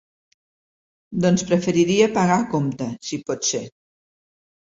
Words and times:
Doncs 1.25 1.43
preferiria 1.49 2.07
pagar 2.15 2.37
a 2.43 2.47
compte, 2.53 2.87
si 3.09 3.19
pot 3.27 3.49
ser? 3.51 3.63